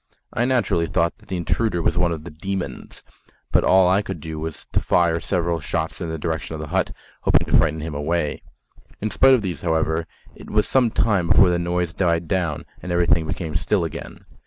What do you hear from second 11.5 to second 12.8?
the noise died down